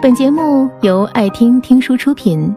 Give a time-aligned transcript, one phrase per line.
[0.00, 2.54] 本节目由爱听听书出品。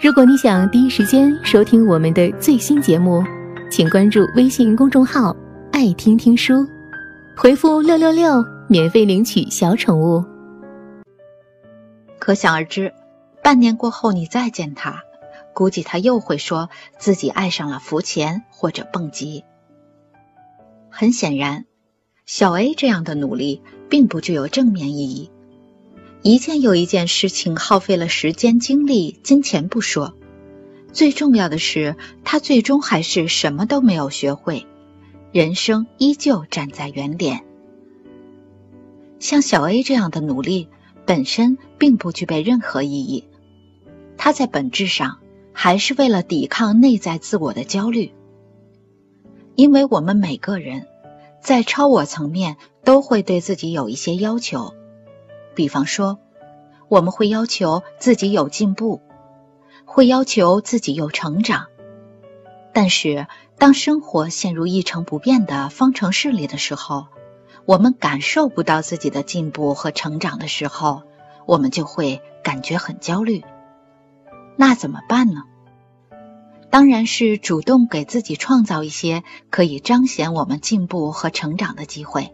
[0.00, 3.22] 如果你想第一时间收听我们的最新节目，
[3.70, 5.36] 请关注微信公众号
[5.70, 6.66] “爱听听书”，
[7.36, 10.24] 回复“六六六”免费领取小宠物。
[12.18, 12.94] 可想而知，
[13.42, 15.02] 半年过后你再见他，
[15.52, 19.44] 估计他又会说自己爱上了浮潜或者蹦极。
[20.88, 21.66] 很显然，
[22.24, 23.60] 小 A 这样的努力
[23.90, 25.30] 并不具有正面意义。
[26.22, 30.14] 一件又一件事情耗费了时间、精力、金钱不说，
[30.92, 34.66] 最重要的是，他最终还是什么都没有学会，
[35.32, 37.44] 人生依旧站在原点。
[39.20, 40.68] 像小 A 这样的努力
[41.06, 43.24] 本身并不具备任何意义，
[44.16, 45.18] 他在本质上
[45.52, 48.12] 还是为了抵抗内在自我的焦虑。
[49.54, 50.86] 因为我们每个人
[51.40, 54.74] 在超我层面都会对自己有一些要求。
[55.58, 56.20] 比方说，
[56.86, 59.02] 我们会要求自己有进步，
[59.84, 61.66] 会要求自己有成长。
[62.72, 63.26] 但是，
[63.58, 67.08] 当生活陷入一成不变的方程式里的时候，
[67.64, 71.02] 我们感受不到自己的进步和成长的时候，
[71.44, 73.42] 我们就会感觉很焦虑。
[74.54, 75.42] 那怎么办呢？
[76.70, 82.32] 当然是主动给自己创造一些可以彰显我们进步和成长的机会。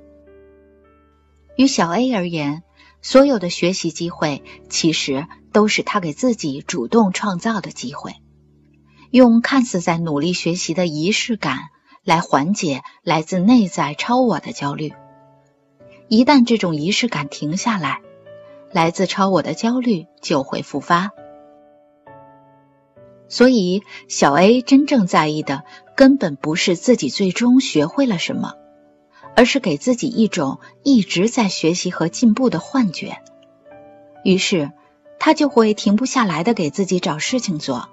[1.57, 2.63] 与小 A 而言。
[3.05, 8.15] 所有的学习机会，其实都是他给自己主动创造的机会。
[9.11, 11.59] 用看似在努力学习的仪式感
[12.03, 14.95] 来缓解来自内在超我的焦虑。
[16.09, 18.01] 一旦这种仪式感停下来，
[18.73, 21.11] 来自超我的焦虑就会复发。
[23.29, 28.55] 所以，小 A 真正在意的根本不是自己最终学会了什么。
[29.37, 33.19] 而是给自己一种一直在学习和进步的幻觉，
[34.25, 34.73] 于是
[35.19, 37.89] 他就会停不下来的给自己找事情做，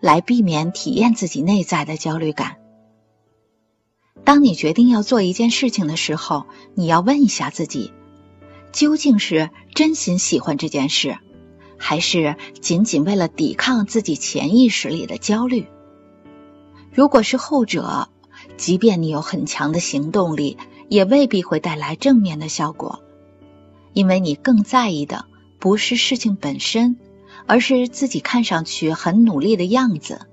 [0.00, 2.56] 来避免体验自己内在的焦虑感。
[4.24, 7.92] 当你决定要做一件事情的时候，你要问一下自己，
[8.72, 11.18] 究竟是真心喜欢这件事，
[11.76, 15.66] 还是仅仅为了抵抗自己潜意识里的焦虑？
[16.92, 18.08] 如果是后者，
[18.56, 20.56] 即便你有很强的行动力，
[20.88, 23.02] 也未必会带来正面的效果，
[23.92, 25.24] 因为你更在意的
[25.58, 26.96] 不是事情本身，
[27.46, 30.26] 而是自己看上去很努力的样子。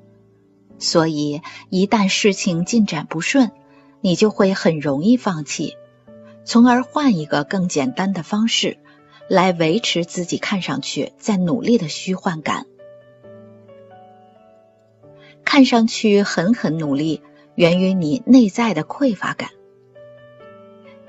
[0.80, 3.52] 所以，一旦事情进展不顺，
[4.02, 5.76] 你就会很容易放弃，
[6.44, 8.80] 从而换一个更简单的方式
[9.30, 12.66] 来维持自己看上去在努力的虚幻感。
[15.46, 17.22] 看上去很很努力，
[17.56, 19.52] 源于你内在的匮乏感。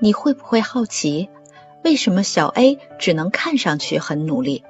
[0.03, 1.29] 你会不会好奇，
[1.81, 4.65] 为什么小 A 只能看上去很努力，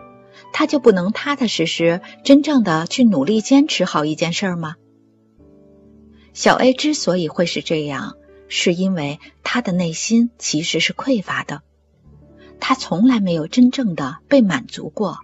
[0.54, 4.76] 他就不能踏踏实实、真正的去努力坚持好一件事儿吗？
[6.34, 8.16] 小 A 之所以会是这样，
[8.48, 11.64] 是因为他的内心其实是匮乏的，
[12.60, 15.18] 他从来没有真正的被满足过。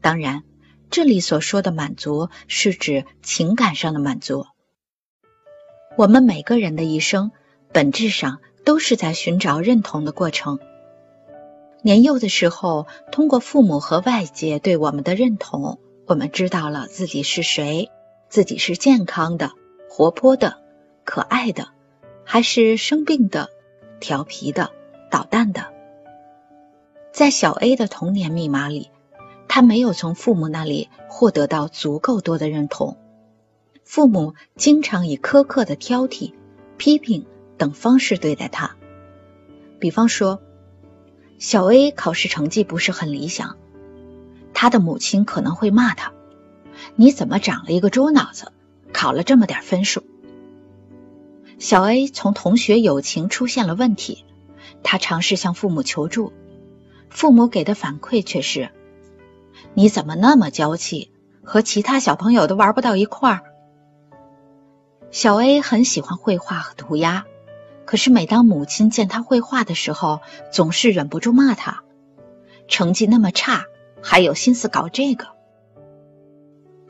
[0.00, 0.44] 当然，
[0.90, 4.46] 这里所说的满足是指情感上的满足。
[5.96, 7.32] 我们每个人的一生，
[7.72, 8.38] 本质上。
[8.68, 10.58] 都是在寻找认同的过程。
[11.80, 17.90] 年幼的时候，通过父母和外界对我们的认同，我们知道了自己是谁，
[18.28, 19.52] 自己是健康的、
[19.88, 20.58] 活泼的、
[21.02, 21.68] 可爱的，
[22.24, 23.48] 还是生病的、
[24.00, 24.70] 调皮的、
[25.10, 25.72] 捣蛋的。
[27.10, 28.90] 在小 A 的童年密码里，
[29.48, 32.98] 他没有从父母那里获得到足够多的认同，
[33.82, 36.34] 父母经常以苛刻的挑剔、
[36.76, 37.24] 批评。
[37.58, 38.76] 等方式对待他，
[39.80, 40.40] 比方说，
[41.38, 43.56] 小 A 考试成绩不是很理想，
[44.54, 46.12] 他的母亲可能会骂他
[46.96, 48.52] ：“你怎么长了一个猪脑子，
[48.92, 50.04] 考了这么点分数？”
[51.58, 54.24] 小 A 从同学友情出现了问题，
[54.84, 56.32] 他尝试向父母求助，
[57.10, 58.70] 父母给的反馈却是
[59.74, 61.10] ：“你怎么那么娇气，
[61.42, 63.42] 和其他小朋友都玩不到一块儿。”
[65.10, 67.26] 小 A 很喜欢绘画和涂鸦。
[67.88, 70.20] 可是，每当母亲见他绘画的时候，
[70.52, 71.84] 总是忍不住骂他
[72.68, 73.64] ：“成绩那么差，
[74.02, 75.28] 还有心思搞这个。”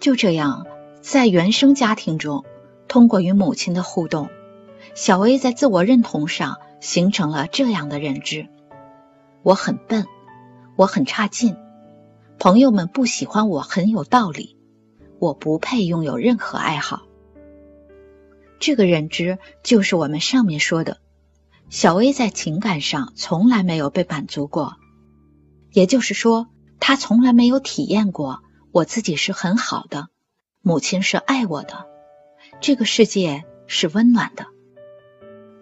[0.03, 0.67] 就这样，
[1.01, 2.45] 在原生家庭中，
[2.89, 4.29] 通过与母亲的互动，
[4.97, 8.49] 小 A 在自我认同上形成了这样的认知：
[9.45, 10.05] 我很笨，
[10.75, 11.57] 我很差劲，
[12.41, 14.57] 朋友们不喜欢我很有道理，
[15.21, 17.03] 我不配拥有任何爱好。
[18.59, 20.99] 这个认知就是我们上面说的，
[21.71, 24.77] 小 A 在情感上从来没有被满足过，
[25.73, 26.49] 也就是说，
[26.81, 28.41] 他从来没有体验过
[28.73, 30.09] 我自己是很好的，
[30.63, 31.87] 母亲是爱我的，
[32.61, 34.47] 这个世界是温暖的。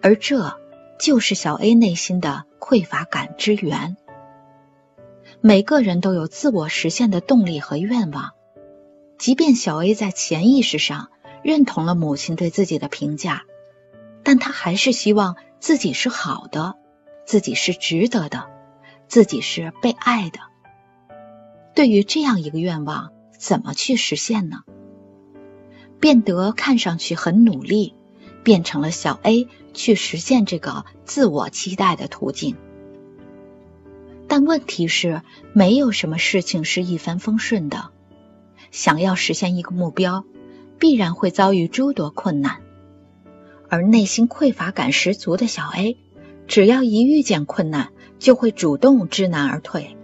[0.01, 0.57] 而这
[0.99, 3.97] 就是小 A 内心的匮乏感之源。
[5.41, 8.31] 每个人都有自我实现的动力和愿望，
[9.17, 11.09] 即便小 A 在潜意识上
[11.47, 13.45] 认同了母亲对自己的评价，
[14.21, 16.75] 但他还是希望自己是好的，
[17.25, 18.49] 自己是值得的，
[19.07, 20.41] 自己是被爱的。
[21.73, 24.63] 对于这样一个愿望，怎么去实现呢？
[26.01, 27.95] 变得看上去很努力，
[28.43, 32.57] 变成了小 A 去实现这个自我期待的途径。
[34.27, 35.21] 但问题是，
[35.53, 37.91] 没有什么事情是一帆风顺的。
[38.69, 40.25] 想要实现一个目标，
[40.79, 42.61] 必然会遭遇诸多困难。
[43.69, 45.97] 而内心匮乏感十足的小 A，
[46.47, 47.89] 只要一遇见困难，
[48.19, 49.97] 就会主动知难而退，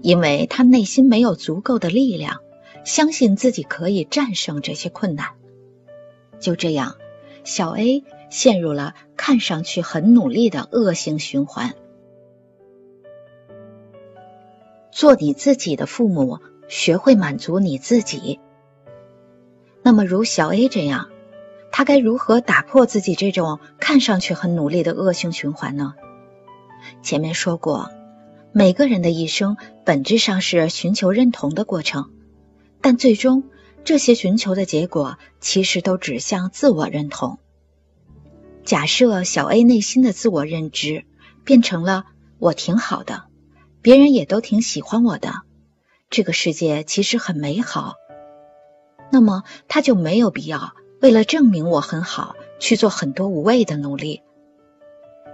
[0.00, 2.40] 因为他内心没有足够的力量，
[2.84, 5.28] 相信自己可以战胜这些困难。
[6.38, 6.96] 就这样，
[7.44, 11.74] 小 A 陷入了看上去很努力的恶性循环。
[14.92, 18.38] 做你自己的父母，学会满足你自己。
[19.88, 21.08] 那么，如小 A 这样，
[21.72, 25.94] 他该如何打破自己这种看上去很努力的恶性循环呢？
[27.02, 27.90] 前面说过，
[28.52, 29.56] 每个人的一生
[29.86, 32.10] 本质上是寻求认同的过程，
[32.82, 33.44] 但最终
[33.82, 37.38] 这些寻求的结果其实都指向自我认同。
[38.64, 41.06] 假设小 A 内心的自我认知
[41.44, 42.04] 变成了
[42.38, 43.24] “我挺好的”。
[43.80, 45.32] 别人也都挺喜欢我的，
[46.10, 47.94] 这个世界其实很美好。
[49.10, 54.22] 那么他就没有必要为了证明我很好去做很多无谓的努力。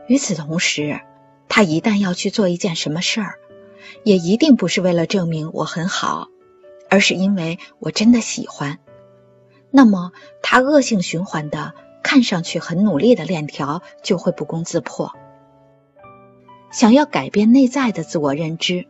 [0.06, 1.00] 与此同时，
[1.48, 3.34] 他一旦要去做一件什么事儿，
[4.02, 6.28] 也一定不是为了证明我很好，
[6.90, 8.78] 而是因为我真的喜欢。
[9.70, 10.12] 那么
[10.42, 15.12] 他恶性循环的看上去很努力的链条就会不攻自破。
[16.70, 18.86] 想要改变内在的自我认知，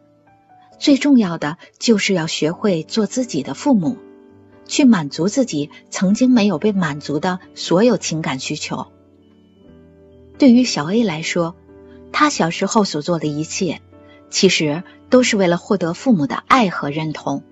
[0.79, 3.99] 最重要的就是要学会做自己的父母，
[4.67, 8.87] 去满足自己曾经没有被满足的所有情感需求。
[10.39, 11.55] 对于小 A 来说，
[12.13, 13.81] 他小时候所做的一切，
[14.31, 17.43] 其实都是为了获得父母的爱和认同。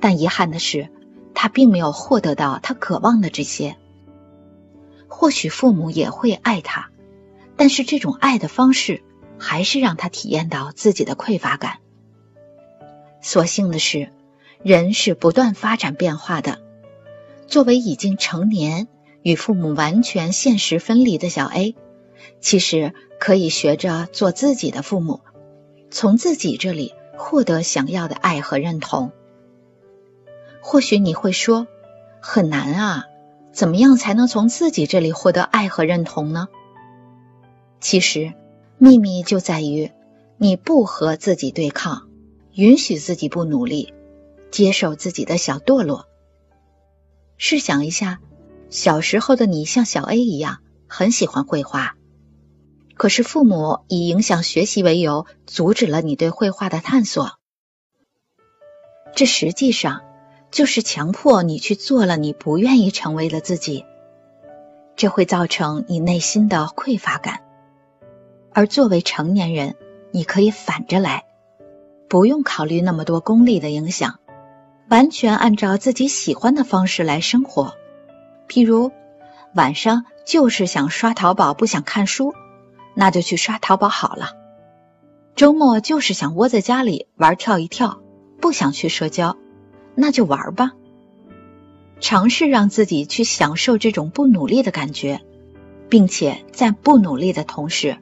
[0.00, 0.88] 但遗憾的是，
[1.34, 3.76] 他并没有获得到他渴望的这些。
[5.08, 6.90] 或许父母也会爱他，
[7.56, 9.02] 但是这种爱的方式。
[9.40, 11.78] 还是让他体验到自己的匮乏感。
[13.20, 14.10] 所幸的是，
[14.62, 16.58] 人是不断发展变化的。
[17.46, 18.88] 作为已经成年、
[19.22, 21.74] 与父母完全现实分离的小 A，
[22.40, 25.20] 其实可以学着做自己的父母，
[25.90, 29.12] 从自己这里获得想要的爱和认同。
[30.60, 31.66] 或许你会说，
[32.20, 33.04] 很难啊，
[33.52, 36.48] 怎么样才能从自己这里获得爱和认同呢？
[37.80, 38.32] 其实。
[38.80, 39.90] 秘密就在于，
[40.36, 42.08] 你不和自己对抗，
[42.54, 43.92] 允许自己不努力，
[44.50, 46.06] 接受自己的小堕落。
[47.36, 48.20] 试想一下，
[48.70, 50.58] 小时候的你像小 A 一样，
[50.88, 51.96] 很喜欢绘画，
[52.94, 57.32] 可是父母以影响学习为由，阻止了你对绘画的探索。
[59.14, 60.02] 这实际上
[60.50, 63.84] 就是强迫你去做了你不愿意成为的自己，
[64.96, 67.40] 这会造成你内心的匮乏感。
[68.52, 69.76] 而作为成年人，
[70.10, 71.24] 你可以反着来，
[72.08, 74.18] 不用考虑那么多功利的影响，
[74.88, 77.74] 完全按照自己喜欢的方式来生活。
[78.48, 78.90] 譬如
[79.54, 82.34] 晚上就是想刷淘宝，不想看书，
[82.94, 84.30] 那就去刷淘宝好了。
[85.36, 88.00] 周末就是想窝在家里玩跳一跳，
[88.40, 89.36] 不想去社交，
[89.94, 90.72] 那就玩吧。
[92.00, 95.20] 尝试让自己去享受这种不努力的感觉，
[95.88, 97.98] 并且在不努力的同时。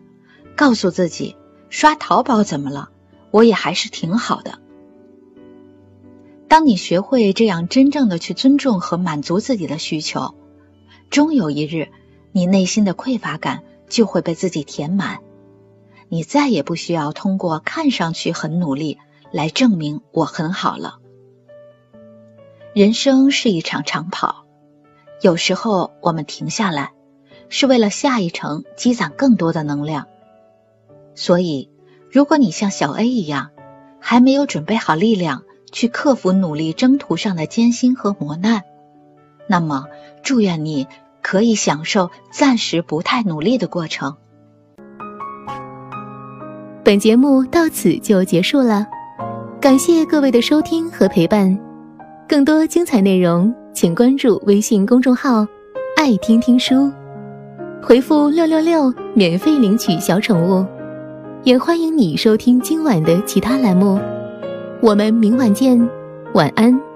[0.54, 1.36] 告诉自己，
[1.68, 2.88] 刷淘宝怎么了？
[3.30, 4.58] 我也还是挺好的。
[6.48, 10.34] 当你学会这样真正的去尊重和满足自己的需求，
[11.10, 11.88] 终有一日，
[12.32, 15.18] 你内心的匮乏感就会被自己填满。
[16.08, 18.98] 你再也不需要通过看上去很努力
[19.32, 21.00] 来证明我很好了。
[22.74, 24.44] 人生是一场长跑，
[25.20, 26.92] 有时候我们停下来，
[27.48, 30.06] 是为了下一程积攒更多的能量。
[31.16, 31.70] 所以，
[32.10, 33.50] 如果你像小 A 一样，
[33.98, 35.42] 还没有准备好力量
[35.72, 38.62] 去克服努力征途上的艰辛和磨难，
[39.48, 39.86] 那么
[40.22, 40.86] 祝愿你
[41.22, 44.16] 可以享受暂时不太努力的过程。
[46.84, 48.86] 本节目到此就结束了，
[49.60, 51.58] 感谢各位的收听和陪伴。
[52.28, 55.46] 更多精彩内容，请关注微信公众号
[55.96, 56.90] “爱听听书”，
[57.82, 60.64] 回复“六六六”免费领取小宠物。
[61.42, 64.00] 也欢迎你收听今晚的其他栏目。
[64.86, 65.76] 我们明晚见，
[66.34, 66.95] 晚安。